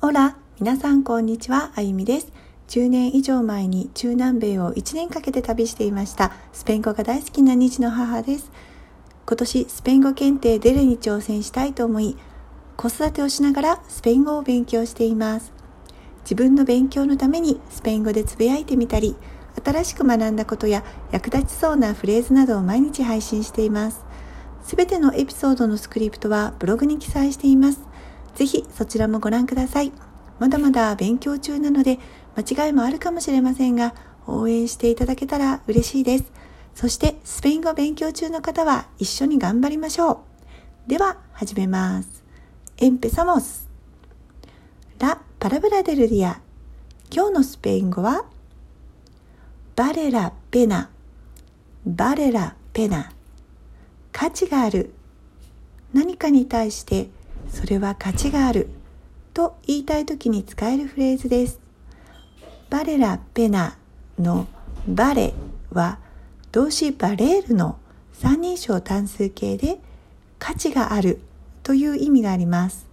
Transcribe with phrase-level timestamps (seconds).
[0.00, 2.32] オラ、皆さんこんにちは、あゆみです。
[2.68, 8.52] 10年以上前に中南米を1年かけて旅していましたスペイン語が大好きな日の母です。
[9.26, 12.16] 今年スペイン語検定デレに挑戦したいと思い、
[12.76, 15.52] 子育てをしながらスペイン語を勉強しています。
[16.22, 19.16] 自分の勉強のためにスペイン語でつぶやいてみたり、
[19.64, 24.04] 新しく学んだことや役立ちそうなフレーズなどを毎日配信しています。
[24.62, 27.87] すべてのエピソードのスクリプトはブログに記載しています。
[28.38, 29.90] ぜひそちらもご覧ください。
[30.38, 31.98] まだまだ勉強中なので
[32.36, 33.96] 間違いもあるかもしれませんが
[34.28, 36.30] 応援していただけたら嬉しいです。
[36.72, 40.22] そしてスペイン語勉強中の方は一緒に頑張りましょ
[40.86, 40.88] う。
[40.88, 42.22] では始めます。
[42.76, 43.66] Empezamos!
[45.00, 46.38] La palabra del día
[47.10, 48.24] 今日のスペイン語は
[49.74, 50.90] バレラペナ
[51.84, 53.10] バレラペナ
[54.12, 54.92] 価値がある
[55.92, 57.10] 何かに対して
[57.50, 58.68] それは価値がある
[59.34, 61.60] と言いたい時に使えるフレーズです。
[62.70, 63.76] バレラペナ
[64.18, 64.46] の
[64.86, 65.34] バレ
[65.70, 65.98] は
[66.52, 67.78] 動詞バレールの
[68.12, 69.78] 三人称単数形で
[70.38, 71.20] 価値がある
[71.62, 72.86] という意味があります。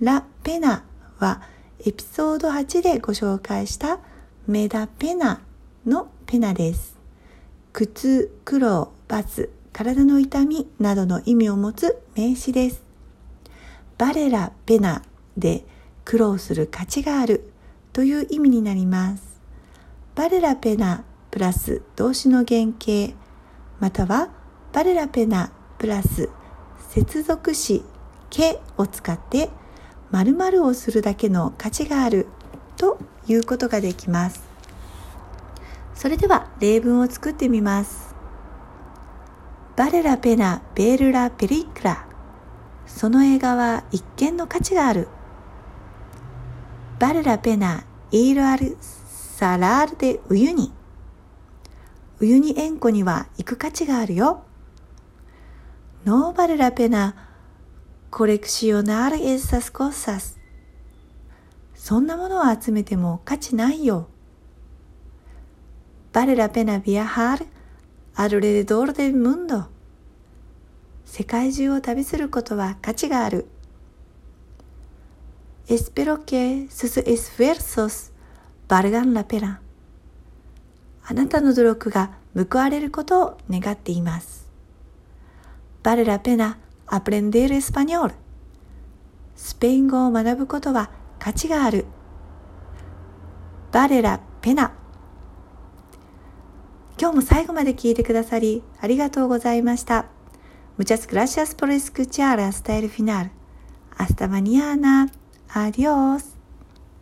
[0.00, 0.84] ラペナ
[1.18, 1.42] は
[1.84, 4.00] エピソード8でご紹介した
[4.46, 5.40] メダペナ
[5.86, 6.96] のペナです。
[7.72, 12.85] 苦痛、苦労、罰、体の痛みなどの意味を持つ名詞です。
[13.98, 15.02] バレラペナ
[15.36, 15.64] で
[16.04, 17.50] 苦労する価値がある
[17.92, 19.40] という意味になります。
[20.14, 23.14] バレラペナプラス動詞の原型
[23.80, 24.30] または
[24.72, 26.30] バレラペナプラス
[26.90, 27.82] 接続詞
[28.30, 29.50] けを使って
[30.10, 32.26] 〇〇をするだけの価値がある
[32.76, 34.42] ということができます。
[35.94, 38.14] それでは例文を作ってみます。
[39.76, 42.05] バレラペナベールラペリクラ
[42.86, 45.08] その映画は一見の価値がある。
[46.98, 50.72] バレラペナイールアルサラールでウユニ。
[52.20, 54.44] ウユニ塩湖には行く価値があるよ。
[56.06, 57.14] ノーバレラペナ
[58.10, 60.38] コレクシオナールエスサスコッサス。
[61.74, 64.08] そんなものを集めても価値ないよ。
[66.12, 67.46] バレラペナビアハール
[68.14, 69.66] アルレドールデムンド。
[71.06, 73.46] 世界中を旅することは価値がある。
[75.66, 78.12] Espero que sus esfuerzos
[78.68, 79.60] valgan la pena.
[81.08, 84.50] あなたの努力が報われることを願っています。
[85.82, 88.12] Vale la pena aprender español.
[89.36, 91.86] スペイン語を学ぶことは価値がある。
[93.72, 94.72] Vale la pena.
[96.98, 100.15] 今日も最後まで聞いてくださりありがとうございました。
[100.78, 103.30] Muchas gracias por escuchar hasta el final.
[103.96, 105.10] Hasta mañana.
[105.48, 106.35] Adiós.